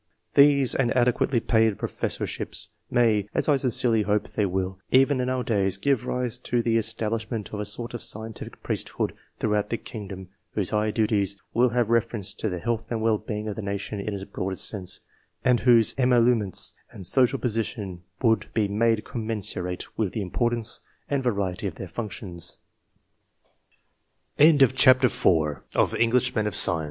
[0.33, 5.29] These and adequately paid profes sorships may, as I sincerely hope they will, even in
[5.29, 9.77] our days, give rise to the establishment of a sort of scientific priesthood throughout the
[9.77, 13.55] kingdom, whose high duties would have re ference to the health and well being of
[13.55, 15.01] the nation in its broadest sense,
[15.45, 20.79] and whose emolu ments and social position would be made commensurate with the importance
[21.11, 21.87] and variety of their